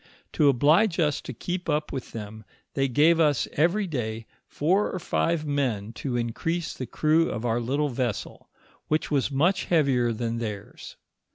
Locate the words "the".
6.73-6.87